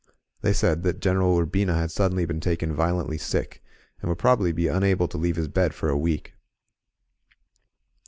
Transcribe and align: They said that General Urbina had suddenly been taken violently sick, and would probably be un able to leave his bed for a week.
They 0.41 0.51
said 0.51 0.81
that 0.81 0.99
General 0.99 1.37
Urbina 1.37 1.75
had 1.75 1.91
suddenly 1.91 2.25
been 2.25 2.39
taken 2.39 2.73
violently 2.73 3.19
sick, 3.19 3.61
and 4.01 4.09
would 4.09 4.17
probably 4.17 4.51
be 4.51 4.67
un 4.67 4.81
able 4.83 5.07
to 5.07 5.17
leave 5.19 5.35
his 5.35 5.47
bed 5.47 5.75
for 5.75 5.89
a 5.89 5.95
week. 5.95 6.33